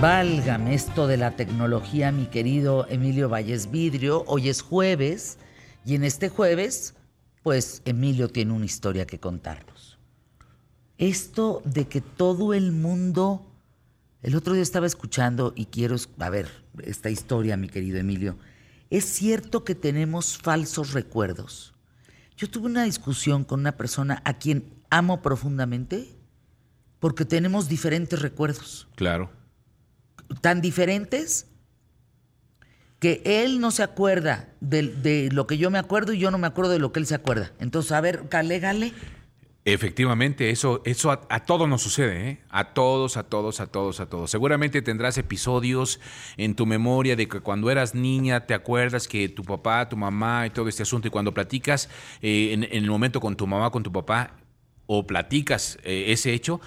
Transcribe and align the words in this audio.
Válgame 0.00 0.72
esto 0.72 1.06
de 1.06 1.18
la 1.18 1.36
tecnología, 1.36 2.10
mi 2.10 2.24
querido 2.24 2.86
Emilio 2.88 3.28
Valles 3.28 3.70
Vidrio. 3.70 4.24
Hoy 4.26 4.48
es 4.48 4.62
jueves 4.62 5.36
y 5.84 5.94
en 5.94 6.04
este 6.04 6.30
jueves, 6.30 6.94
pues 7.42 7.82
Emilio 7.84 8.28
tiene 8.28 8.54
una 8.54 8.64
historia 8.64 9.06
que 9.06 9.20
contarnos. 9.20 9.98
Esto 10.96 11.60
de 11.66 11.86
que 11.86 12.00
todo 12.00 12.54
el 12.54 12.72
mundo... 12.72 13.46
El 14.22 14.36
otro 14.36 14.54
día 14.54 14.62
estaba 14.62 14.86
escuchando 14.86 15.52
y 15.54 15.66
quiero... 15.66 15.96
A 16.18 16.30
ver, 16.30 16.48
esta 16.82 17.10
historia, 17.10 17.58
mi 17.58 17.68
querido 17.68 17.98
Emilio. 17.98 18.38
¿Es 18.88 19.04
cierto 19.04 19.64
que 19.64 19.74
tenemos 19.74 20.38
falsos 20.38 20.94
recuerdos? 20.94 21.74
Yo 22.38 22.48
tuve 22.48 22.64
una 22.64 22.84
discusión 22.84 23.44
con 23.44 23.60
una 23.60 23.76
persona 23.76 24.22
a 24.24 24.38
quien 24.38 24.64
amo 24.88 25.20
profundamente 25.20 26.16
porque 27.00 27.26
tenemos 27.26 27.68
diferentes 27.68 28.22
recuerdos. 28.22 28.88
Claro 28.94 29.39
tan 30.40 30.60
diferentes 30.60 31.46
que 33.00 33.22
él 33.24 33.60
no 33.60 33.70
se 33.70 33.82
acuerda 33.82 34.50
de, 34.60 35.30
lo 35.32 35.46
que 35.46 35.56
yo 35.56 35.70
me 35.70 35.78
acuerdo 35.78 36.12
y 36.12 36.18
yo 36.18 36.30
no 36.30 36.38
me 36.38 36.46
acuerdo 36.46 36.70
de 36.70 36.78
lo 36.78 36.92
que 36.92 37.00
él 37.00 37.06
se 37.06 37.14
acuerda. 37.14 37.50
Entonces, 37.58 37.92
a 37.92 38.00
ver, 38.00 38.28
calégale. 38.28 38.92
Efectivamente, 39.64 40.50
eso, 40.50 40.82
eso 40.84 41.10
a, 41.10 41.44
todos 41.44 41.68
nos 41.68 41.82
sucede, 41.82 42.28
¿eh? 42.28 42.40
a 42.50 42.72
todos, 42.72 43.16
a 43.16 43.24
todos, 43.24 43.60
a 43.60 43.66
todos, 43.66 44.00
a 44.00 44.06
todos. 44.06 44.30
Seguramente 44.30 44.82
tendrás 44.82 45.16
episodios 45.18 46.00
en 46.36 46.54
tu 46.54 46.66
memoria 46.66 47.16
de 47.16 47.28
que 47.28 47.40
cuando 47.40 47.70
eras 47.70 47.94
niña 47.94 48.46
te 48.46 48.54
acuerdas 48.54 49.06
que 49.08 49.28
tu 49.28 49.44
papá, 49.44 49.88
tu 49.88 49.96
mamá 49.96 50.46
y 50.46 50.50
todo 50.50 50.68
este 50.68 50.82
asunto, 50.82 51.08
y 51.08 51.10
cuando 51.10 51.32
platicas 51.32 51.88
eh, 52.22 52.52
en, 52.52 52.64
el 52.64 52.90
momento 52.90 53.20
con 53.20 53.36
tu 53.36 53.46
mamá, 53.46 53.70
con 53.70 53.82
tu 53.82 53.92
papá, 53.92 54.36
o 54.86 55.06
platicas 55.06 55.78
eh, 55.84 56.06
ese 56.08 56.32
hecho, 56.32 56.60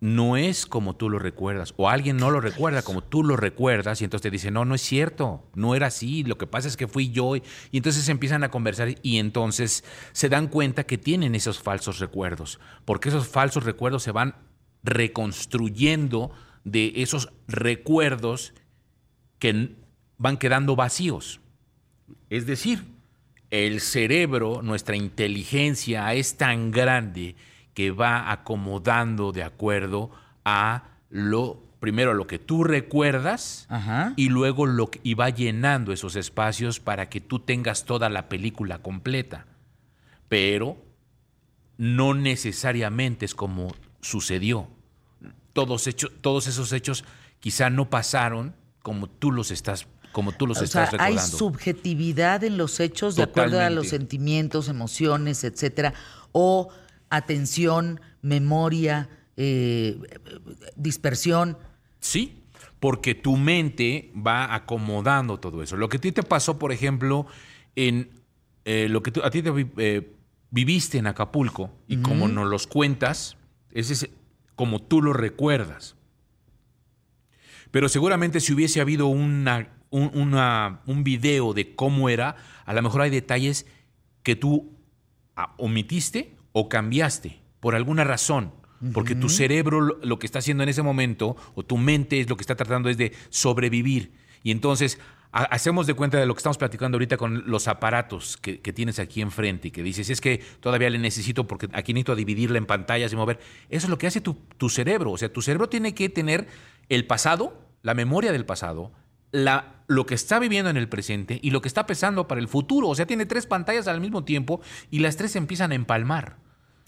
no 0.00 0.36
es 0.36 0.66
como 0.66 0.94
tú 0.94 1.10
lo 1.10 1.18
recuerdas, 1.18 1.74
o 1.76 1.88
alguien 1.88 2.16
no 2.16 2.30
lo 2.30 2.40
recuerda 2.40 2.82
como 2.82 3.02
tú 3.02 3.24
lo 3.24 3.36
recuerdas, 3.36 4.00
y 4.00 4.04
entonces 4.04 4.22
te 4.22 4.30
dice, 4.30 4.50
no, 4.50 4.64
no 4.64 4.74
es 4.76 4.82
cierto, 4.82 5.44
no 5.54 5.74
era 5.74 5.88
así, 5.88 6.22
lo 6.22 6.38
que 6.38 6.46
pasa 6.46 6.68
es 6.68 6.76
que 6.76 6.86
fui 6.86 7.10
yo, 7.10 7.34
y 7.36 7.42
entonces 7.72 8.08
empiezan 8.08 8.44
a 8.44 8.50
conversar 8.50 8.94
y 9.02 9.18
entonces 9.18 9.84
se 10.12 10.28
dan 10.28 10.46
cuenta 10.46 10.84
que 10.84 10.98
tienen 10.98 11.34
esos 11.34 11.58
falsos 11.58 11.98
recuerdos, 11.98 12.60
porque 12.84 13.08
esos 13.08 13.26
falsos 13.26 13.64
recuerdos 13.64 14.04
se 14.04 14.12
van 14.12 14.36
reconstruyendo 14.84 16.30
de 16.62 16.92
esos 16.96 17.32
recuerdos 17.48 18.54
que 19.40 19.76
van 20.16 20.36
quedando 20.36 20.76
vacíos. 20.76 21.40
Es 22.30 22.46
decir, 22.46 22.84
el 23.50 23.80
cerebro, 23.80 24.62
nuestra 24.62 24.96
inteligencia 24.96 26.12
es 26.14 26.36
tan 26.36 26.70
grande 26.70 27.34
que 27.78 27.92
va 27.92 28.32
acomodando 28.32 29.30
de 29.30 29.44
acuerdo 29.44 30.10
a 30.44 30.82
lo 31.10 31.62
primero 31.78 32.12
lo 32.12 32.26
que 32.26 32.40
tú 32.40 32.64
recuerdas 32.64 33.68
y 34.16 34.30
luego 34.30 34.66
lo 34.66 34.90
y 35.04 35.14
va 35.14 35.30
llenando 35.30 35.92
esos 35.92 36.16
espacios 36.16 36.80
para 36.80 37.08
que 37.08 37.20
tú 37.20 37.38
tengas 37.38 37.84
toda 37.84 38.08
la 38.08 38.28
película 38.28 38.82
completa. 38.82 39.46
Pero 40.28 40.76
no 41.76 42.14
necesariamente 42.14 43.24
es 43.24 43.36
como 43.36 43.72
sucedió. 44.00 44.66
Todos, 45.52 45.88
todos 46.20 46.48
esos 46.48 46.72
hechos 46.72 47.04
quizá 47.38 47.70
no 47.70 47.90
pasaron 47.90 48.56
como 48.82 49.06
tú 49.06 49.30
los 49.30 49.52
estás 49.52 49.86
como 50.10 50.32
tú 50.32 50.48
los 50.48 50.60
estás 50.62 50.90
recordando. 50.90 51.20
Hay 51.20 51.28
subjetividad 51.28 52.42
en 52.42 52.58
los 52.58 52.80
hechos 52.80 53.14
de 53.14 53.22
acuerdo 53.22 53.60
a 53.60 53.70
los 53.70 53.90
sentimientos, 53.90 54.66
emociones, 54.68 55.44
etcétera, 55.44 55.94
o 56.32 56.70
atención, 57.10 58.00
memoria, 58.22 59.08
eh, 59.36 59.98
dispersión. 60.76 61.58
Sí, 62.00 62.42
porque 62.80 63.14
tu 63.14 63.36
mente 63.36 64.12
va 64.14 64.54
acomodando 64.54 65.38
todo 65.38 65.62
eso. 65.62 65.76
Lo 65.76 65.88
que 65.88 65.98
a 65.98 66.00
ti 66.00 66.12
te 66.12 66.22
pasó, 66.22 66.58
por 66.58 66.72
ejemplo, 66.72 67.26
en 67.76 68.10
eh, 68.64 68.88
lo 68.88 69.02
que 69.02 69.12
a 69.22 69.30
ti 69.30 69.42
te 69.42 69.52
eh, 69.78 70.12
viviste 70.50 70.98
en 70.98 71.06
Acapulco 71.06 71.70
y 71.86 71.98
como 71.98 72.28
nos 72.28 72.48
los 72.48 72.66
cuentas, 72.66 73.36
ese 73.72 73.92
es 73.92 74.10
como 74.56 74.82
tú 74.82 75.02
lo 75.02 75.12
recuerdas. 75.12 75.96
Pero 77.70 77.88
seguramente 77.88 78.40
si 78.40 78.52
hubiese 78.52 78.80
habido 78.80 79.06
una, 79.08 79.68
un, 79.90 80.34
un 80.86 81.04
video 81.04 81.52
de 81.52 81.74
cómo 81.74 82.08
era, 82.08 82.36
a 82.64 82.72
lo 82.72 82.82
mejor 82.82 83.02
hay 83.02 83.10
detalles 83.10 83.66
que 84.22 84.36
tú 84.36 84.72
ah, 85.36 85.54
omitiste 85.58 86.37
o 86.52 86.68
cambiaste 86.68 87.40
por 87.60 87.74
alguna 87.74 88.04
razón, 88.04 88.52
porque 88.92 89.16
tu 89.16 89.28
cerebro 89.28 89.80
lo, 89.80 90.18
que 90.18 90.26
está 90.26 90.38
haciendo 90.38 90.62
en 90.62 90.68
ese 90.68 90.82
momento, 90.82 91.36
o 91.54 91.64
tu 91.64 91.76
mente 91.78 92.20
es 92.20 92.28
lo 92.28 92.36
que 92.36 92.42
está 92.42 92.54
tratando 92.54 92.88
es 92.88 92.96
de 92.96 93.12
sobrevivir. 93.28 94.12
Y 94.44 94.52
entonces 94.52 95.00
hacemos 95.32 95.86
de 95.86 95.94
cuenta 95.94 96.18
de 96.18 96.26
lo 96.26 96.34
que 96.34 96.38
estamos 96.38 96.58
platicando 96.58 96.96
ahorita 96.96 97.16
con 97.16 97.50
los 97.50 97.68
aparatos 97.68 98.36
que, 98.36 98.58
tienes 98.72 98.98
aquí 98.98 99.20
enfrente 99.20 99.68
y 99.68 99.70
que 99.70 99.82
dices, 99.82 100.10
es 100.10 100.20
que 100.20 100.40
todavía 100.60 100.90
le 100.90 100.98
necesito 100.98 101.46
porque 101.46 101.68
aquí 101.72 101.92
necesito 101.92 102.14
dividirla 102.14 102.58
en 102.58 102.66
pantallas 102.66 103.12
y 103.12 103.16
mover. 103.16 103.40
Eso 103.68 103.86
es 103.86 103.90
lo 103.90 103.98
que 103.98 104.06
hace 104.06 104.20
tu, 104.20 104.34
tu 104.56 104.68
cerebro. 104.68 105.12
O 105.12 105.18
sea, 105.18 105.32
tu 105.32 105.42
cerebro 105.42 105.68
tiene 105.68 105.94
que 105.94 106.08
tener 106.08 106.46
el 106.88 107.06
pasado, 107.06 107.60
la 107.82 107.94
memoria 107.94 108.32
del 108.32 108.46
pasado, 108.46 108.92
la, 109.32 109.82
lo 109.86 110.06
que 110.06 110.14
está 110.14 110.38
viviendo 110.38 110.70
en 110.70 110.76
el 110.76 110.88
presente 110.88 111.38
y 111.42 111.50
lo 111.50 111.60
que 111.60 111.68
está 111.68 111.86
pensando 111.86 112.28
para 112.28 112.40
el 112.40 112.48
futuro. 112.48 112.88
O 112.88 112.94
sea, 112.94 113.06
tiene 113.06 113.26
tres 113.26 113.46
pantallas 113.46 113.88
al 113.88 114.00
mismo 114.00 114.24
tiempo 114.24 114.60
y 114.90 115.00
las 115.00 115.16
tres 115.16 115.36
empiezan 115.36 115.72
a 115.72 115.74
empalmar. 115.74 116.36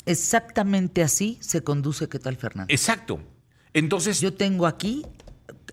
Exactamente 0.06 1.02
así 1.02 1.38
se 1.40 1.62
conduce 1.62 2.08
¿Qué 2.08 2.18
tal, 2.18 2.36
Fernando? 2.36 2.72
Exacto. 2.72 3.20
Entonces. 3.72 4.20
Yo 4.20 4.34
tengo 4.34 4.66
aquí, 4.66 5.04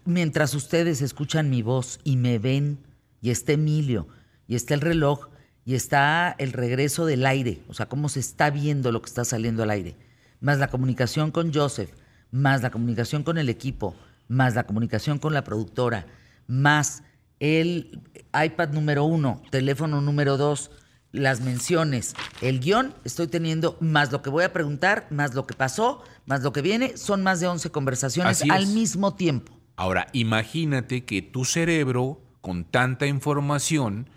mientras 0.05 0.53
ustedes 0.53 1.01
escuchan 1.01 1.49
mi 1.49 1.61
voz 1.61 1.99
y 2.03 2.17
me 2.17 2.39
ven, 2.39 2.79
y 3.21 3.31
está 3.31 3.53
Emilio, 3.53 4.07
y 4.47 4.55
está 4.55 4.73
el 4.73 4.81
reloj, 4.81 5.29
y 5.65 5.75
está 5.75 6.33
el 6.37 6.53
regreso 6.53 7.05
del 7.05 7.25
aire, 7.25 7.61
o 7.67 7.73
sea, 7.73 7.87
cómo 7.87 8.07
se 8.07 8.21
está 8.21 8.49
viendo 8.49 8.93
lo 8.93 9.01
que 9.01 9.07
está 9.07 9.25
saliendo 9.25 9.63
al 9.63 9.69
aire, 9.69 9.97
más 10.39 10.59
la 10.59 10.69
comunicación 10.69 11.31
con 11.31 11.53
Joseph, 11.53 11.91
más 12.31 12.61
la 12.61 12.71
comunicación 12.71 13.23
con 13.23 13.37
el 13.37 13.49
equipo, 13.49 13.93
más 14.29 14.55
la 14.55 14.65
comunicación 14.65 15.19
con 15.19 15.33
la 15.33 15.43
productora, 15.43 16.05
más 16.47 17.03
el 17.39 18.01
iPad 18.33 18.69
número 18.69 19.03
uno, 19.03 19.41
teléfono 19.51 20.01
número 20.01 20.37
dos, 20.37 20.71
las 21.11 21.41
menciones, 21.41 22.15
el 22.41 22.59
guion, 22.59 22.93
estoy 23.03 23.27
teniendo 23.27 23.77
más 23.79 24.11
lo 24.11 24.21
que 24.21 24.29
voy 24.29 24.43
a 24.43 24.53
preguntar, 24.53 25.07
más 25.09 25.33
lo 25.33 25.45
que 25.47 25.53
pasó, 25.53 26.03
más 26.25 26.43
lo 26.43 26.51
que 26.51 26.61
viene, 26.61 26.97
son 26.97 27.23
más 27.23 27.39
de 27.39 27.47
11 27.47 27.69
conversaciones 27.71 28.43
al 28.49 28.67
mismo 28.67 29.15
tiempo. 29.15 29.53
Ahora, 29.75 30.07
imagínate 30.13 31.05
que 31.05 31.21
tu 31.21 31.45
cerebro, 31.45 32.21
con 32.41 32.65
tanta 32.65 33.07
información, 33.07 34.09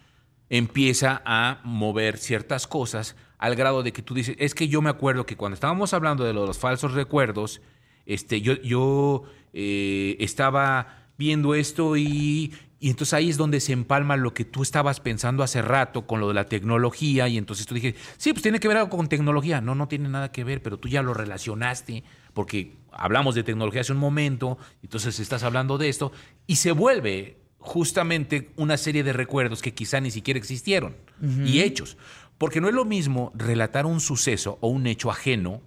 empieza 0.49 1.23
a 1.25 1.61
mover 1.65 2.19
ciertas 2.19 2.67
cosas 2.67 3.15
al 3.39 3.55
grado 3.57 3.83
de 3.83 3.93
que 3.93 4.03
tú 4.03 4.15
dices, 4.15 4.37
es 4.39 4.55
que 4.55 4.69
yo 4.69 4.83
me 4.83 4.91
acuerdo 4.91 5.27
que 5.27 5.37
cuando 5.37 5.55
estábamos 5.55 5.95
hablando 5.95 6.25
de 6.25 6.35
los 6.35 6.59
falsos 6.59 6.93
recuerdos, 6.93 7.63
este, 8.05 8.41
yo, 8.41 8.55
yo 8.61 9.23
eh, 9.53 10.17
estaba 10.19 11.10
viendo 11.21 11.55
esto 11.55 11.97
y 11.99 12.53
y 12.83 12.89
entonces 12.89 13.13
ahí 13.13 13.29
es 13.29 13.37
donde 13.37 13.61
se 13.61 13.75
empalma 13.75 14.17
lo 14.17 14.33
que 14.33 14.47
tú 14.47 14.63
estabas 14.63 15.01
pensando 15.01 15.43
hace 15.43 15.61
rato 15.61 16.07
con 16.07 16.19
lo 16.19 16.29
de 16.29 16.35
la 16.35 16.47
tecnología. 16.47 17.29
Y 17.29 17.37
entonces 17.37 17.67
tú 17.67 17.75
dije, 17.75 17.95
sí, 18.17 18.33
pues 18.33 18.43
tiene 18.43 18.59
que 18.59 18.69
ver 18.69 18.79
algo 18.79 18.97
con 18.97 19.07
tecnología. 19.07 19.61
No, 19.61 19.75
no 19.75 19.87
tiene 19.87 20.09
nada 20.09 20.33
que 20.33 20.45
ver, 20.45 20.63
pero 20.63 20.79
tú 20.79 20.89
ya 20.89 21.03
lo 21.03 21.13
relacionaste 21.13 22.05
porque 22.33 22.79
hablamos 22.91 23.35
de 23.35 23.43
tecnología 23.43 23.83
hace 23.83 23.93
un 23.93 23.99
momento, 23.99 24.57
entonces 24.83 25.21
estás 25.21 25.43
hablando 25.43 25.77
de 25.77 25.91
esto. 25.91 26.11
Y 26.47 26.57
se 26.57 26.73
vuelve 26.73 27.37
justamente 27.59 28.51
una 28.57 28.79
serie 28.79 29.05
de 29.05 29.13
recuerdos 29.13 29.61
que 29.61 29.75
quizá 29.75 30.01
ni 30.01 30.11
siquiera 30.11 30.39
existieron 30.39 30.97
y 31.45 31.61
hechos. 31.61 31.99
Porque 32.39 32.63
no 32.63 32.69
es 32.69 32.75
lo 32.75 32.87
mismo 32.87 33.31
relatar 33.35 33.85
un 33.85 34.01
suceso 34.01 34.57
o 34.63 34.69
un 34.69 34.87
hecho 34.87 35.11
ajeno 35.11 35.61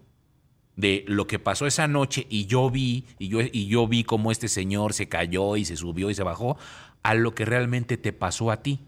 de 0.75 1.05
lo 1.07 1.27
que 1.27 1.39
pasó 1.39 1.67
esa 1.67 1.87
noche 1.87 2.25
y 2.29 2.45
yo 2.45 2.69
vi 2.69 3.05
y 3.19 3.27
yo, 3.27 3.39
y 3.41 3.67
yo 3.67 3.87
vi 3.87 4.03
cómo 4.03 4.31
este 4.31 4.47
señor 4.47 4.93
se 4.93 5.07
cayó 5.07 5.55
y 5.55 5.65
se 5.65 5.77
subió 5.77 6.09
y 6.09 6.15
se 6.15 6.23
bajó 6.23 6.57
a 7.03 7.13
lo 7.13 7.35
que 7.35 7.45
realmente 7.45 7.97
te 7.97 8.13
pasó 8.13 8.51
a 8.51 8.63
ti. 8.63 8.79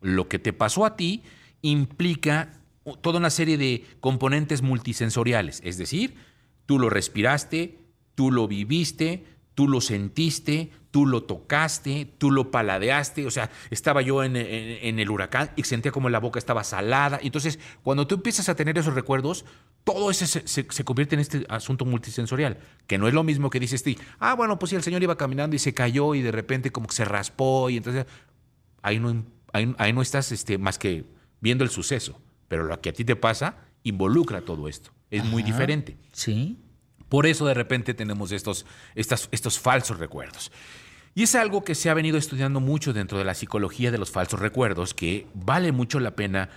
Lo 0.00 0.28
que 0.28 0.38
te 0.38 0.52
pasó 0.52 0.84
a 0.84 0.96
ti 0.96 1.22
implica 1.62 2.60
toda 3.00 3.18
una 3.18 3.30
serie 3.30 3.58
de 3.58 3.84
componentes 4.00 4.62
multisensoriales, 4.62 5.60
es 5.64 5.76
decir, 5.76 6.14
tú 6.66 6.78
lo 6.78 6.88
respiraste, 6.88 7.78
tú 8.14 8.32
lo 8.32 8.48
viviste, 8.48 9.24
tú 9.54 9.68
lo 9.68 9.80
sentiste, 9.80 10.70
tú 10.98 11.06
lo 11.06 11.22
tocaste, 11.22 12.12
tú 12.18 12.32
lo 12.32 12.50
paladeaste, 12.50 13.24
o 13.24 13.30
sea, 13.30 13.52
estaba 13.70 14.02
yo 14.02 14.24
en, 14.24 14.34
el 14.34 15.10
huracán 15.10 15.52
y 15.54 15.62
sentía 15.62 15.92
como 15.92 16.08
la 16.08 16.18
boca 16.18 16.40
estaba 16.40 16.64
salada. 16.64 17.20
Entonces, 17.22 17.60
cuando 17.84 18.08
tú 18.08 18.16
empiezas 18.16 18.48
a 18.48 18.56
tener 18.56 18.76
esos 18.78 18.94
recuerdos, 18.94 19.44
todo 19.84 20.10
eso 20.10 20.26
se, 20.26 20.84
convierte 20.84 21.14
en 21.14 21.20
este 21.20 21.46
asunto 21.48 21.84
multisensorial, 21.84 22.58
que 22.88 22.98
no 22.98 23.06
es 23.06 23.14
lo 23.14 23.22
mismo 23.22 23.48
que 23.48 23.60
dices 23.60 23.84
tú, 23.84 23.90
ah, 24.18 24.34
bueno, 24.34 24.58
pues 24.58 24.70
si 24.70 24.76
el 24.76 24.82
señor 24.82 25.00
iba 25.04 25.16
caminando 25.16 25.54
y 25.54 25.60
se 25.60 25.72
cayó 25.72 26.16
y 26.16 26.20
de 26.22 26.32
repente 26.32 26.72
como 26.72 26.88
que 26.88 26.96
se 26.96 27.04
raspó 27.04 27.70
y 27.70 27.76
entonces 27.76 28.04
ahí 28.82 28.98
no, 28.98 29.24
ahí, 29.52 29.92
no 29.92 30.02
estás 30.02 30.32
este, 30.32 30.58
más 30.58 30.80
que 30.80 31.04
viendo 31.40 31.62
el 31.62 31.70
suceso, 31.70 32.20
pero 32.48 32.64
lo 32.64 32.80
que 32.80 32.88
a 32.88 32.92
ti 32.92 33.04
te 33.04 33.14
pasa 33.14 33.58
involucra 33.84 34.40
todo 34.40 34.66
esto, 34.66 34.90
es 35.12 35.24
muy 35.24 35.44
diferente. 35.44 35.96
Sí. 36.10 36.58
Por 37.08 37.26
eso 37.26 37.46
de 37.46 37.54
repente 37.54 37.94
tenemos 37.94 38.32
estos, 38.32 38.66
estos 38.96 39.60
falsos 39.60 40.00
recuerdos. 40.00 40.50
Y 41.18 41.24
es 41.24 41.34
algo 41.34 41.64
que 41.64 41.74
se 41.74 41.90
ha 41.90 41.94
venido 41.94 42.16
estudiando 42.16 42.60
mucho 42.60 42.92
dentro 42.92 43.18
de 43.18 43.24
la 43.24 43.34
psicología 43.34 43.90
de 43.90 43.98
los 43.98 44.12
falsos 44.12 44.38
recuerdos, 44.38 44.94
que 44.94 45.26
vale 45.34 45.72
mucho 45.72 45.98
la 45.98 46.14
pena 46.14 46.48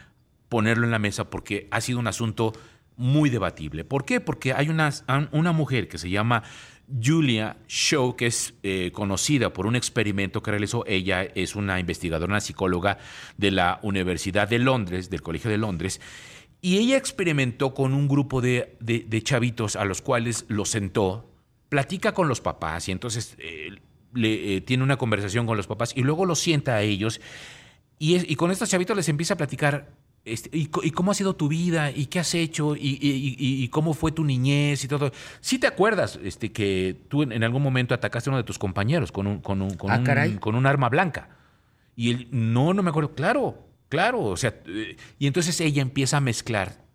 ponerlo 0.49 0.85
en 0.85 0.91
la 0.91 0.99
mesa 0.99 1.31
porque 1.31 1.67
ha 1.71 1.81
sido 1.81 1.97
un 1.97 2.05
asunto 2.05 2.53
muy 2.95 3.31
debatible. 3.31 3.85
¿Por 3.85 4.05
qué? 4.05 4.21
Porque 4.21 4.53
hay 4.53 4.69
una, 4.69 4.91
una 5.31 5.51
mujer 5.51 5.87
que 5.87 5.97
se 5.97 6.11
llama 6.11 6.43
Julia 7.03 7.57
Shaw, 7.67 8.15
que 8.15 8.27
es 8.27 8.53
eh, 8.61 8.91
conocida 8.93 9.51
por 9.51 9.65
un 9.65 9.75
experimento 9.75 10.43
que 10.43 10.51
realizó. 10.51 10.85
Ella 10.85 11.23
es 11.23 11.55
una 11.55 11.79
investigadora, 11.79 12.29
una 12.29 12.39
psicóloga 12.39 12.99
de 13.37 13.49
la 13.49 13.79
Universidad 13.81 14.47
de 14.47 14.59
Londres, 14.59 15.09
del 15.09 15.23
Colegio 15.23 15.49
de 15.49 15.57
Londres, 15.57 15.99
y 16.61 16.77
ella 16.77 16.97
experimentó 16.97 17.73
con 17.73 17.95
un 17.95 18.07
grupo 18.07 18.41
de, 18.41 18.77
chavitos 19.23 19.75
a 19.75 19.85
los 19.85 20.03
cuales 20.03 20.45
los 20.49 20.69
sentó, 20.69 21.33
platica 21.67 22.13
con 22.13 22.27
los 22.27 22.41
papás 22.41 22.89
y 22.89 22.91
entonces 22.91 23.35
eh, 23.39 23.79
le, 24.13 24.57
eh, 24.57 24.61
tiene 24.61 24.83
una 24.83 24.97
conversación 24.97 25.45
con 25.45 25.57
los 25.57 25.67
papás 25.67 25.93
y 25.95 26.01
luego 26.01 26.25
los 26.25 26.39
sienta 26.39 26.75
a 26.75 26.81
ellos 26.81 27.21
y, 27.99 28.31
y 28.31 28.35
con 28.35 28.51
estos 28.51 28.69
chavitos 28.69 28.95
les 28.95 29.09
empieza 29.09 29.35
a 29.35 29.37
platicar 29.37 29.89
este, 30.23 30.55
y, 30.55 30.67
cómo 30.67 31.11
ha 31.11 31.15
sido 31.15 31.35
tu 31.35 31.47
vida? 31.47 31.89
¿Y 31.89 32.05
qué 32.05 32.19
has 32.19 32.35
hecho? 32.35 32.75
¿Y, 32.77 33.67
cómo 33.69 33.93
fue 33.93 34.11
tu 34.11 34.23
niñez? 34.23 34.83
Y 34.83 34.87
todo. 34.87 35.11
Si 35.39 35.57
te 35.57 35.65
acuerdas 35.65 36.19
este, 36.23 36.51
que 36.51 36.95
tú 37.07 37.23
en, 37.23 37.43
algún 37.43 37.63
momento 37.63 37.95
atacaste 37.95 38.29
a 38.29 38.31
uno 38.31 38.37
de 38.37 38.43
tus 38.43 38.59
compañeros 38.59 39.11
con 39.11 39.25
un, 39.25 39.39
con 39.39 39.61
un, 39.61 39.73
con, 39.75 39.89
ah, 39.89 39.97
un, 39.97 40.37
con 40.37 40.55
un 40.55 40.65
arma 40.67 40.89
blanca. 40.89 41.29
Y 41.95 42.11
él, 42.11 42.27
no, 42.31 42.73
no 42.73 42.83
me 42.83 42.91
acuerdo. 42.91 43.15
Claro, 43.15 43.67
claro. 43.89 44.21
O 44.21 44.37
sea, 44.37 44.53
eh, 44.67 44.95
y 45.17 45.25
entonces 45.25 45.59
ella 45.59 45.81
empieza 45.81 46.17
a 46.17 46.21
mezclar 46.21 46.85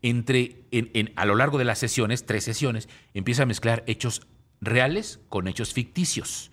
entre, 0.00 0.64
en, 0.70 1.12
a 1.16 1.26
lo 1.26 1.34
largo 1.34 1.58
de 1.58 1.64
las 1.64 1.78
sesiones, 1.78 2.24
tres 2.24 2.44
sesiones, 2.44 2.88
empieza 3.12 3.42
a 3.42 3.46
mezclar 3.46 3.84
hechos 3.86 4.26
reales 4.64 5.20
con 5.28 5.48
hechos 5.48 5.72
ficticios. 5.72 6.50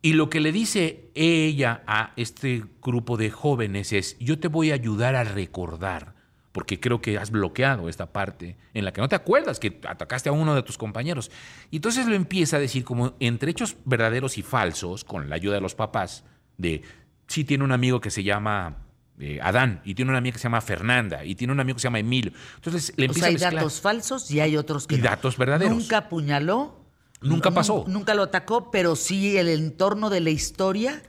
Y 0.00 0.12
lo 0.12 0.30
que 0.30 0.40
le 0.40 0.52
dice 0.52 1.10
ella 1.14 1.82
a 1.86 2.12
este 2.16 2.64
grupo 2.82 3.16
de 3.16 3.30
jóvenes 3.30 3.92
es, 3.92 4.16
yo 4.20 4.38
te 4.38 4.48
voy 4.48 4.70
a 4.70 4.74
ayudar 4.74 5.16
a 5.16 5.24
recordar, 5.24 6.14
porque 6.52 6.78
creo 6.78 7.00
que 7.00 7.18
has 7.18 7.30
bloqueado 7.30 7.88
esta 7.88 8.12
parte 8.12 8.56
en 8.74 8.84
la 8.84 8.92
que 8.92 9.00
no 9.00 9.08
te 9.08 9.16
acuerdas 9.16 9.58
que 9.58 9.80
atacaste 9.88 10.28
a 10.28 10.32
uno 10.32 10.54
de 10.54 10.62
tus 10.62 10.78
compañeros. 10.78 11.30
Y 11.70 11.76
entonces 11.76 12.06
lo 12.06 12.14
empieza 12.14 12.58
a 12.58 12.60
decir 12.60 12.84
como 12.84 13.14
entre 13.18 13.50
hechos 13.50 13.76
verdaderos 13.84 14.38
y 14.38 14.42
falsos, 14.42 15.04
con 15.04 15.28
la 15.28 15.36
ayuda 15.36 15.56
de 15.56 15.60
los 15.60 15.74
papás, 15.74 16.24
de, 16.56 16.82
sí 17.26 17.44
tiene 17.44 17.64
un 17.64 17.72
amigo 17.72 18.00
que 18.00 18.10
se 18.10 18.22
llama 18.22 18.76
eh, 19.18 19.40
Adán, 19.42 19.82
y 19.84 19.96
tiene 19.96 20.12
una 20.12 20.18
amiga 20.18 20.34
que 20.34 20.38
se 20.38 20.44
llama 20.44 20.60
Fernanda, 20.60 21.24
y 21.24 21.34
tiene 21.34 21.52
un 21.52 21.58
amigo 21.58 21.74
que 21.74 21.80
se 21.80 21.86
llama 21.86 21.98
Emilio. 21.98 22.32
Entonces 22.54 22.92
le 22.96 23.06
empieza 23.06 23.30
o 23.30 23.36
sea, 23.36 23.48
hay 23.48 23.54
datos 23.56 23.80
falsos 23.80 24.30
y 24.30 24.38
hay 24.38 24.56
otros 24.56 24.86
que 24.86 24.94
y 24.94 24.98
datos 25.00 25.36
verdaderos. 25.36 25.76
Nunca 25.76 25.98
apuñaló 25.98 26.87
Nunca 27.20 27.50
pasó. 27.50 27.84
Nunca 27.88 28.14
lo 28.14 28.22
atacó, 28.22 28.70
pero 28.70 28.94
sí 28.94 29.36
el 29.36 29.48
entorno 29.48 30.08
de 30.10 30.20
la 30.20 30.30
historia 30.30 31.02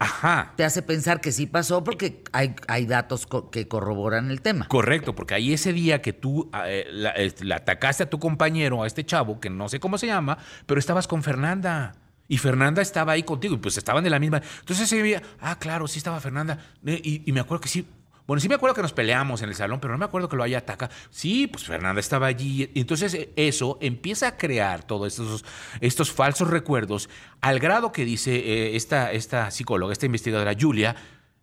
te 0.56 0.64
hace 0.64 0.82
pensar 0.82 1.22
que 1.22 1.32
sí 1.32 1.46
pasó 1.46 1.84
porque 1.84 2.24
hay, 2.32 2.56
hay 2.68 2.86
datos 2.86 3.28
que 3.52 3.68
corroboran 3.68 4.32
el 4.32 4.42
tema. 4.42 4.68
Correcto, 4.68 5.14
porque 5.14 5.36
ahí 5.36 5.54
ese 5.54 5.74
día 5.74 6.02
que 6.02 6.14
tú 6.14 6.50
ah, 6.52 6.64
eh, 6.68 6.88
la, 6.92 7.56
atacaste 7.56 8.04
a 8.04 8.10
tu 8.10 8.20
compañero, 8.20 8.84
a 8.84 8.88
este 8.88 9.06
chavo, 9.06 9.40
que 9.40 9.50
no 9.50 9.70
sé 9.70 9.80
cómo 9.80 9.98
se 9.98 10.08
llama, 10.08 10.38
pero 10.66 10.80
estabas 10.80 11.08
con 11.08 11.22
Fernanda. 11.24 11.94
Y 12.28 12.38
Fernanda 12.38 12.84
estaba 12.84 13.14
ahí 13.14 13.24
contigo, 13.24 13.56
y 13.56 13.58
pues 13.58 13.76
estaban 13.78 14.04
de 14.04 14.12
la 14.12 14.20
misma. 14.20 14.40
Entonces 14.60 14.88
se 14.88 15.02
veía, 15.02 15.22
ah, 15.40 15.58
claro, 15.58 15.88
sí 15.88 15.98
estaba 15.98 16.20
Fernanda. 16.20 16.60
Eh, 16.86 17.02
y, 17.04 17.24
y 17.28 17.32
me 17.32 17.40
acuerdo 17.40 17.62
que 17.62 17.70
sí, 17.70 17.88
bueno, 18.30 18.42
sí 18.42 18.48
me 18.48 18.54
acuerdo 18.54 18.76
que 18.76 18.84
nos 18.84 18.94
peleamos 18.94 19.42
en 19.42 19.50
el 19.50 19.56
salón, 19.56 19.80
pero 19.80 19.92
no 19.92 19.98
me 19.98 20.06
acuerdo 20.06 20.30
que 20.30 20.36
lo 20.36 20.44
haya 20.44 20.60
atacado. 20.60 20.94
Sí, 21.10 21.48
pues 21.48 21.64
Fernanda 21.64 22.00
estaba 22.00 22.28
allí. 22.28 22.70
Entonces 22.76 23.30
eso 23.36 23.80
empieza 23.82 24.28
a 24.28 24.38
crear 24.38 24.84
todos 24.84 25.08
estos, 25.08 25.44
estos 25.82 26.12
falsos 26.12 26.48
recuerdos 26.48 27.10
al 27.42 27.58
grado 27.58 27.92
que 27.92 28.06
dice 28.06 28.36
eh, 28.36 28.76
esta, 28.76 29.12
esta 29.14 29.50
psicóloga, 29.50 29.94
esta 29.94 30.06
investigadora 30.06 30.54
Julia, 30.56 30.96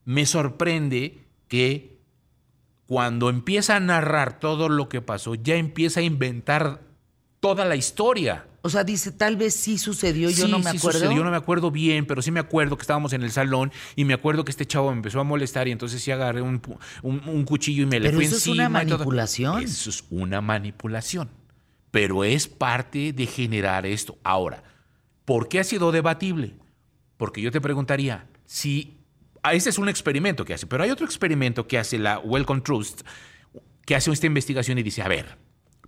me 0.04 0.26
sorprende 0.26 1.24
que 1.48 1.98
cuando 2.86 3.30
empieza 3.30 3.74
a 3.74 3.80
narrar 3.80 4.38
todo 4.38 4.68
lo 4.68 4.88
que 4.88 5.02
pasó, 5.02 5.34
ya 5.34 5.56
empieza 5.56 5.98
a 5.98 6.04
inventar 6.04 6.82
toda 7.40 7.64
la 7.64 7.74
historia. 7.74 8.46
O 8.66 8.68
sea, 8.68 8.82
dice, 8.82 9.12
tal 9.12 9.36
vez 9.36 9.54
sí 9.54 9.78
sucedió, 9.78 10.28
yo 10.28 10.48
no 10.48 10.58
me 10.58 10.72
sí 10.72 10.78
acuerdo. 10.78 10.98
Sucedió, 10.98 11.22
no 11.22 11.30
me 11.30 11.36
acuerdo 11.36 11.70
bien, 11.70 12.04
pero 12.04 12.20
sí 12.20 12.32
me 12.32 12.40
acuerdo 12.40 12.76
que 12.76 12.82
estábamos 12.82 13.12
en 13.12 13.22
el 13.22 13.30
salón 13.30 13.70
y 13.94 14.04
me 14.04 14.12
acuerdo 14.12 14.44
que 14.44 14.50
este 14.50 14.66
chavo 14.66 14.90
me 14.90 14.96
empezó 14.96 15.20
a 15.20 15.22
molestar 15.22 15.68
y 15.68 15.70
entonces 15.70 16.02
sí 16.02 16.10
agarré 16.10 16.42
un, 16.42 16.58
cuchillo 17.46 17.84
y 17.84 17.86
me 17.86 18.00
le 18.00 18.10
fui 18.12 18.24
eso 18.24 18.34
encima. 18.34 18.54
es 18.54 18.58
una 18.58 18.68
manipulación. 18.68 19.62
Eso 19.62 19.90
es 19.90 20.02
una 20.10 20.40
manipulación. 20.40 21.30
Pero 21.92 22.24
es 22.24 22.48
parte 22.48 23.12
de 23.12 23.26
generar 23.26 23.86
esto. 23.86 24.18
Ahora, 24.24 24.64
¿por 25.24 25.46
qué 25.46 25.60
ha 25.60 25.64
sido 25.64 25.92
debatible? 25.92 26.56
Porque 27.18 27.40
yo 27.40 27.52
te 27.52 27.60
preguntaría, 27.60 28.26
si 28.46 28.98
ah, 29.44 29.54
ese 29.54 29.70
es 29.70 29.78
un 29.78 29.88
experimento 29.88 30.44
que 30.44 30.54
hace, 30.54 30.66
pero 30.66 30.82
hay 30.82 30.90
otro 30.90 31.06
experimento 31.06 31.68
que 31.68 31.78
hace 31.78 32.00
la 32.00 32.18
Welcome 32.18 32.62
Trust, 32.62 33.02
que 33.84 33.94
hace 33.94 34.10
esta 34.10 34.26
investigación 34.26 34.76
y 34.76 34.82
dice, 34.82 35.02
a 35.02 35.08
ver, 35.08 35.38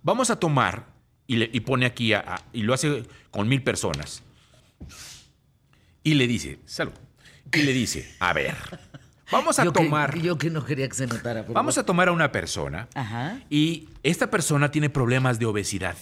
vamos 0.01 0.29
a 0.29 0.39
tomar 0.39 0.97
y, 1.29 1.59
pone 1.59 1.85
aquí, 1.85 2.11
y 2.53 2.63
lo 2.63 2.73
hace 2.73 3.03
con 3.29 3.47
mil 3.47 3.61
personas. 3.61 4.23
Y 6.03 6.15
le 6.15 6.25
dice, 6.25 6.59
salud. 6.65 6.93
Y 7.53 7.61
le 7.61 7.71
dice, 7.71 8.15
a 8.19 8.33
ver, 8.33 8.55
vamos 9.31 9.59
a 9.59 9.71
tomar... 9.71 10.17
yo 10.17 10.39
que 10.39 10.49
no 10.49 10.65
quería 10.65 10.89
que 10.89 10.95
se 10.95 11.05
notara. 11.05 11.43
vamos 11.43 11.77
a 11.77 11.85
tomar 11.85 12.07
a 12.07 12.11
una 12.11 12.31
persona 12.31 12.87
y 13.49 13.89
esta 14.01 14.31
persona 14.31 14.71
tiene 14.71 14.89
problemas 14.89 15.37
de 15.37 15.45
obesidad. 15.45 15.95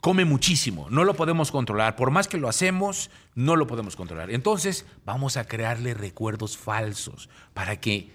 Come 0.00 0.24
muchísimo, 0.24 0.88
no 0.88 1.04
lo 1.04 1.12
podemos 1.12 1.50
controlar. 1.50 1.94
Por 1.94 2.10
más 2.10 2.26
que 2.26 2.38
lo 2.38 2.48
hacemos, 2.48 3.10
no 3.34 3.54
lo 3.54 3.66
podemos 3.66 3.96
controlar. 3.96 4.30
Entonces, 4.30 4.86
vamos 5.04 5.36
a 5.36 5.44
crearle 5.44 5.92
recuerdos 5.92 6.56
falsos 6.56 7.28
para 7.52 7.80
que 7.80 8.10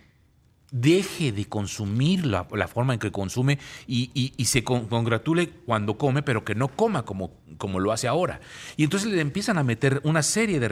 deje 0.72 1.32
de 1.32 1.46
consumir 1.46 2.26
la, 2.26 2.46
forma 2.68 2.94
en 2.94 3.00
que 3.00 3.12
consume 3.12 3.60
y, 3.88 4.34
se 4.46 4.64
congratule 4.64 5.50
cuando 5.50 5.98
come, 5.98 6.24
pero 6.24 6.44
que 6.44 6.56
no 6.56 6.68
coma 6.70 7.04
como, 7.04 7.32
como 7.58 7.80
lo 7.80 7.92
hace 7.92 8.08
ahora. 8.08 8.40
Y 8.78 8.84
entonces 8.84 9.12
le 9.12 9.22
empiezan 9.22 9.58
a 9.58 9.64
meter 9.64 10.02
una 10.04 10.24
serie 10.24 10.60
de, 10.60 10.68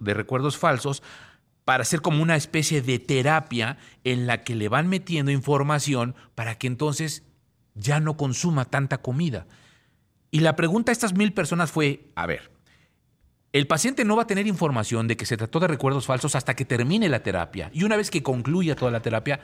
de 0.00 0.14
recuerdos 0.14 0.56
falsos 0.58 1.02
para 1.64 1.82
hacer 1.82 2.00
como 2.00 2.22
una 2.22 2.36
especie 2.36 2.80
de 2.80 2.98
terapia 2.98 3.76
en 4.04 4.26
la 4.26 4.42
que 4.42 4.54
le 4.54 4.68
van 4.68 4.88
metiendo 4.88 5.30
información 5.30 6.14
para 6.34 6.56
que 6.56 6.66
entonces 6.66 7.24
ya 7.74 8.00
no 8.00 8.16
consuma 8.16 8.64
tanta 8.64 9.02
comida. 9.02 9.46
Y 10.30 10.40
la 10.40 10.56
pregunta 10.56 10.92
a 10.92 10.94
estas 10.94 11.14
mil 11.14 11.32
personas 11.32 11.70
fue, 11.70 12.10
a 12.14 12.26
ver, 12.26 12.50
el 13.52 13.66
paciente 13.66 14.04
no 14.04 14.16
va 14.16 14.22
a 14.22 14.26
tener 14.26 14.46
información 14.46 15.08
de 15.08 15.16
que 15.16 15.26
se 15.26 15.36
trató 15.36 15.60
de 15.60 15.68
recuerdos 15.68 16.06
falsos 16.06 16.34
hasta 16.34 16.54
que 16.54 16.64
termine 16.64 17.08
la 17.08 17.22
terapia. 17.22 17.70
Y 17.72 17.84
una 17.84 17.96
vez 17.96 18.10
que 18.10 18.22
concluya 18.22 18.76
toda 18.76 18.90
la 18.90 19.00
terapia, 19.00 19.40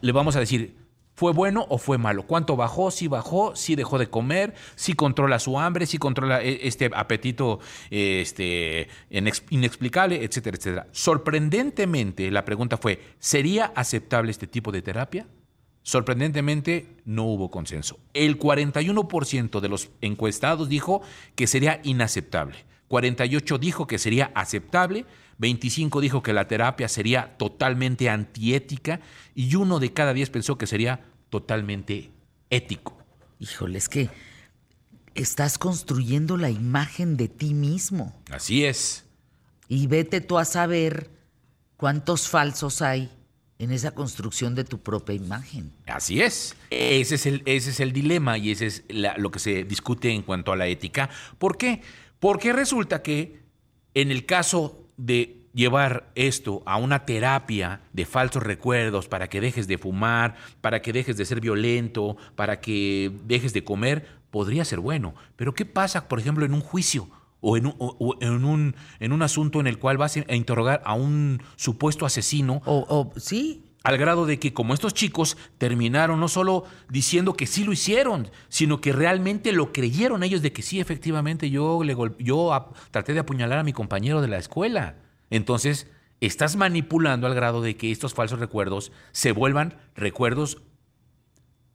le 0.00 0.12
vamos 0.12 0.34
a 0.36 0.40
decir, 0.40 0.76
¿fue 1.14 1.32
bueno 1.32 1.66
o 1.68 1.76
fue 1.76 1.98
malo? 1.98 2.22
¿Cuánto 2.22 2.56
bajó? 2.56 2.90
¿Si 2.90 3.06
bajó? 3.06 3.54
¿Si 3.54 3.76
dejó 3.76 3.98
de 3.98 4.08
comer? 4.08 4.54
¿Si 4.76 4.94
controla 4.94 5.38
su 5.38 5.58
hambre? 5.58 5.84
¿Si 5.84 5.98
controla 5.98 6.42
e, 6.42 6.66
este 6.66 6.90
apetito 6.94 7.60
este, 7.90 8.88
inexplicable? 9.10 10.24
Etcétera, 10.24 10.56
etcétera. 10.56 10.86
Sorprendentemente, 10.92 12.30
la 12.30 12.46
pregunta 12.46 12.78
fue, 12.78 13.02
¿sería 13.18 13.66
aceptable 13.74 14.30
este 14.30 14.46
tipo 14.46 14.72
de 14.72 14.80
terapia? 14.80 15.26
Sorprendentemente, 15.82 16.96
no 17.04 17.24
hubo 17.24 17.50
consenso. 17.50 17.98
El 18.14 18.38
41% 18.38 19.60
de 19.60 19.68
los 19.68 19.90
encuestados 20.00 20.68
dijo 20.70 21.02
que 21.34 21.46
sería 21.46 21.80
inaceptable. 21.82 22.68
48 22.88 23.58
dijo 23.58 23.86
que 23.86 23.98
sería 23.98 24.32
aceptable, 24.34 25.06
25 25.38 26.00
dijo 26.00 26.22
que 26.22 26.32
la 26.32 26.48
terapia 26.48 26.88
sería 26.88 27.36
totalmente 27.38 28.10
antiética 28.10 29.00
y 29.34 29.54
uno 29.54 29.78
de 29.78 29.92
cada 29.92 30.12
10 30.12 30.30
pensó 30.30 30.58
que 30.58 30.66
sería 30.66 31.00
totalmente 31.30 32.10
ético. 32.50 32.98
Híjole, 33.38 33.78
es 33.78 33.88
que 33.88 34.10
estás 35.14 35.58
construyendo 35.58 36.36
la 36.36 36.50
imagen 36.50 37.16
de 37.16 37.28
ti 37.28 37.54
mismo. 37.54 38.20
Así 38.30 38.64
es. 38.64 39.04
Y 39.68 39.86
vete 39.86 40.20
tú 40.20 40.38
a 40.38 40.44
saber 40.44 41.10
cuántos 41.76 42.28
falsos 42.28 42.82
hay 42.82 43.10
en 43.58 43.72
esa 43.72 43.90
construcción 43.90 44.54
de 44.54 44.64
tu 44.64 44.78
propia 44.78 45.14
imagen. 45.14 45.72
Así 45.86 46.22
es. 46.22 46.54
Ese 46.70 47.16
es 47.16 47.26
el, 47.26 47.42
ese 47.44 47.70
es 47.70 47.80
el 47.80 47.92
dilema 47.92 48.38
y 48.38 48.52
ese 48.52 48.66
es 48.66 48.84
lo 48.88 49.30
que 49.30 49.40
se 49.40 49.64
discute 49.64 50.10
en 50.10 50.22
cuanto 50.22 50.52
a 50.52 50.56
la 50.56 50.66
ética. 50.66 51.10
¿Por 51.38 51.58
qué? 51.58 51.82
Porque 52.20 52.52
resulta 52.52 53.02
que 53.02 53.40
en 53.94 54.10
el 54.10 54.26
caso 54.26 54.88
de 54.96 55.38
llevar 55.54 56.10
esto 56.14 56.62
a 56.66 56.76
una 56.76 57.04
terapia 57.04 57.80
de 57.92 58.06
falsos 58.06 58.42
recuerdos 58.42 59.08
para 59.08 59.28
que 59.28 59.40
dejes 59.40 59.66
de 59.66 59.78
fumar, 59.78 60.36
para 60.60 60.82
que 60.82 60.92
dejes 60.92 61.16
de 61.16 61.24
ser 61.24 61.40
violento, 61.40 62.16
para 62.36 62.60
que 62.60 63.10
dejes 63.24 63.52
de 63.52 63.64
comer, 63.64 64.06
podría 64.30 64.64
ser 64.64 64.80
bueno. 64.80 65.14
Pero 65.36 65.54
¿qué 65.54 65.64
pasa, 65.64 66.08
por 66.08 66.20
ejemplo, 66.20 66.44
en 66.44 66.54
un 66.54 66.60
juicio? 66.60 67.08
O 67.40 67.56
en 67.56 67.66
un, 67.66 68.74
en 68.98 69.12
un, 69.12 69.22
asunto 69.22 69.60
en 69.60 69.68
el 69.68 69.78
cual 69.78 69.96
vas 69.96 70.16
a 70.16 70.34
interrogar 70.34 70.82
a 70.84 70.94
un 70.94 71.40
supuesto 71.54 72.04
asesino. 72.04 72.62
O, 72.64 73.12
sí, 73.16 73.67
al 73.88 73.96
grado 73.96 74.26
de 74.26 74.38
que 74.38 74.52
como 74.52 74.74
estos 74.74 74.92
chicos 74.92 75.38
terminaron 75.56 76.20
no 76.20 76.28
solo 76.28 76.64
diciendo 76.90 77.32
que 77.32 77.46
sí 77.46 77.64
lo 77.64 77.72
hicieron, 77.72 78.30
sino 78.50 78.82
que 78.82 78.92
realmente 78.92 79.50
lo 79.50 79.72
creyeron 79.72 80.22
ellos 80.22 80.42
de 80.42 80.52
que 80.52 80.60
sí, 80.60 80.78
efectivamente 80.78 81.48
yo, 81.48 81.82
le 81.82 81.96
yo 82.18 82.74
traté 82.90 83.14
de 83.14 83.20
apuñalar 83.20 83.58
a 83.58 83.64
mi 83.64 83.72
compañero 83.72 84.20
de 84.20 84.28
la 84.28 84.36
escuela. 84.36 84.96
Entonces, 85.30 85.90
estás 86.20 86.56
manipulando 86.56 87.26
al 87.26 87.34
grado 87.34 87.62
de 87.62 87.78
que 87.78 87.90
estos 87.90 88.12
falsos 88.12 88.40
recuerdos 88.40 88.92
se 89.12 89.32
vuelvan 89.32 89.78
recuerdos 89.94 90.60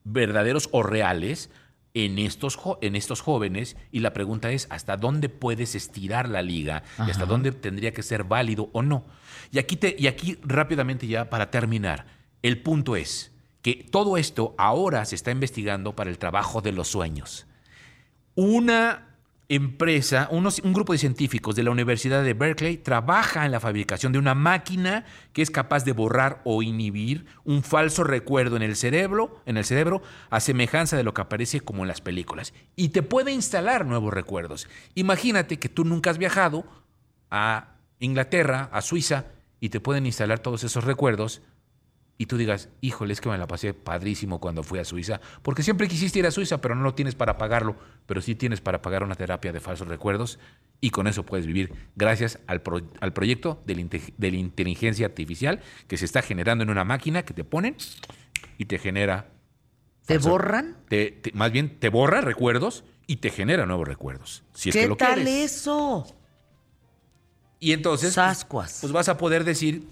verdaderos 0.04 0.68
o 0.70 0.84
reales 0.84 1.50
en 1.94 2.18
estos, 2.18 2.58
en 2.80 2.96
estos 2.96 3.20
jóvenes 3.20 3.76
y 3.92 4.00
la 4.00 4.12
pregunta 4.12 4.50
es 4.50 4.66
hasta 4.68 4.96
dónde 4.96 5.28
puedes 5.28 5.76
estirar 5.76 6.28
la 6.28 6.42
liga 6.42 6.82
y 7.06 7.10
hasta 7.10 7.24
dónde 7.24 7.52
tendría 7.52 7.94
que 7.94 8.02
ser 8.02 8.24
válido 8.24 8.68
o 8.72 8.82
no. 8.82 9.04
Y 9.52 9.60
aquí, 9.60 9.76
te, 9.76 9.94
y 9.96 10.08
aquí 10.08 10.36
rápidamente 10.42 11.06
ya 11.06 11.30
para 11.30 11.50
terminar, 11.50 12.06
el 12.42 12.60
punto 12.60 12.96
es 12.96 13.32
que 13.62 13.86
todo 13.90 14.16
esto 14.16 14.54
ahora 14.58 15.04
se 15.04 15.14
está 15.14 15.30
investigando 15.30 15.94
para 15.94 16.10
el 16.10 16.18
trabajo 16.18 16.60
de 16.60 16.72
los 16.72 16.88
sueños. 16.88 17.46
Una 18.34 19.13
empresa, 19.48 20.28
un 20.30 20.72
grupo 20.72 20.92
de 20.92 20.98
científicos 20.98 21.54
de 21.54 21.62
la 21.62 21.70
Universidad 21.70 22.22
de 22.22 22.34
Berkeley 22.34 22.78
trabaja 22.78 23.44
en 23.44 23.52
la 23.52 23.60
fabricación 23.60 24.12
de 24.12 24.18
una 24.18 24.34
máquina 24.34 25.04
que 25.32 25.42
es 25.42 25.50
capaz 25.50 25.84
de 25.84 25.92
borrar 25.92 26.40
o 26.44 26.62
inhibir 26.62 27.26
un 27.44 27.62
falso 27.62 28.04
recuerdo 28.04 28.56
en 28.56 28.62
el 28.62 28.76
cerebro, 28.76 29.42
en 29.46 29.56
el 29.56 29.64
cerebro, 29.64 30.02
a 30.30 30.40
semejanza 30.40 30.96
de 30.96 31.04
lo 31.04 31.12
que 31.12 31.22
aparece 31.22 31.60
como 31.60 31.82
en 31.82 31.88
las 31.88 32.00
películas. 32.00 32.54
Y 32.74 32.88
te 32.88 33.02
puede 33.02 33.32
instalar 33.32 33.84
nuevos 33.84 34.14
recuerdos. 34.14 34.68
Imagínate 34.94 35.58
que 35.58 35.68
tú 35.68 35.84
nunca 35.84 36.10
has 36.10 36.18
viajado 36.18 36.64
a 37.30 37.76
Inglaterra, 37.98 38.70
a 38.72 38.80
Suiza, 38.80 39.26
y 39.60 39.68
te 39.68 39.80
pueden 39.80 40.06
instalar 40.06 40.38
todos 40.40 40.64
esos 40.64 40.84
recuerdos 40.84 41.42
y 42.16 42.26
tú 42.26 42.36
digas, 42.36 42.68
híjole, 42.80 43.12
es 43.12 43.20
que 43.20 43.28
me 43.28 43.38
la 43.38 43.46
pasé 43.46 43.74
padrísimo 43.74 44.40
cuando 44.40 44.62
fui 44.62 44.78
a 44.78 44.84
Suiza, 44.84 45.20
porque 45.42 45.62
siempre 45.62 45.88
quisiste 45.88 46.20
ir 46.20 46.26
a 46.26 46.30
Suiza, 46.30 46.60
pero 46.60 46.74
no 46.74 46.82
lo 46.82 46.94
tienes 46.94 47.14
para 47.14 47.36
pagarlo, 47.36 47.76
pero 48.06 48.20
sí 48.20 48.34
tienes 48.34 48.60
para 48.60 48.82
pagar 48.82 49.02
una 49.02 49.16
terapia 49.16 49.52
de 49.52 49.60
falsos 49.60 49.88
recuerdos 49.88 50.38
y 50.80 50.90
con 50.90 51.08
eso 51.08 51.24
puedes 51.24 51.46
vivir 51.46 51.72
gracias 51.96 52.38
al, 52.46 52.62
al 53.00 53.12
proyecto 53.12 53.62
de 53.66 53.74
la, 54.20 54.36
inteligencia 54.36 55.06
artificial 55.06 55.60
que 55.88 55.96
se 55.96 56.04
está 56.04 56.22
generando 56.22 56.62
en 56.62 56.70
una 56.70 56.84
máquina 56.84 57.24
que 57.24 57.34
te 57.34 57.44
ponen 57.44 57.76
y 58.58 58.66
te 58.66 58.78
genera... 58.78 59.30
¿Te 60.06 60.18
borran? 60.18 60.76
Te, 60.88 61.20
más 61.32 61.50
bien, 61.50 61.80
te 61.80 61.88
borra 61.88 62.20
recuerdos 62.20 62.84
y 63.06 63.16
te 63.16 63.30
genera 63.30 63.66
nuevos 63.66 63.88
recuerdos. 63.88 64.44
Si 64.52 64.68
es 64.68 64.74
¿Qué 64.74 64.82
que 64.82 64.88
lo 64.88 64.96
tal 64.96 65.26
eso? 65.26 66.06
Y 67.58 67.72
entonces, 67.72 68.14
pues, 68.48 68.78
pues 68.82 68.92
vas 68.92 69.08
a 69.08 69.16
poder 69.16 69.44
decir 69.44 69.88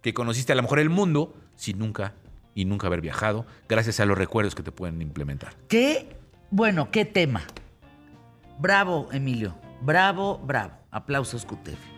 que 0.00 0.14
conociste 0.14 0.52
a 0.52 0.54
lo 0.54 0.62
mejor 0.62 0.78
el 0.78 0.88
mundo 0.90 1.34
sin 1.56 1.78
nunca 1.78 2.14
y 2.54 2.64
nunca 2.64 2.86
haber 2.86 3.00
viajado, 3.00 3.46
gracias 3.68 4.00
a 4.00 4.06
los 4.06 4.16
recuerdos 4.16 4.54
que 4.54 4.62
te 4.62 4.72
pueden 4.72 5.02
implementar. 5.02 5.54
Qué, 5.68 6.16
bueno, 6.50 6.90
qué 6.90 7.04
tema. 7.04 7.42
Bravo, 8.58 9.08
Emilio. 9.12 9.54
Bravo, 9.82 10.38
bravo. 10.38 10.72
Aplausos, 10.90 11.44
Cutev. 11.44 11.95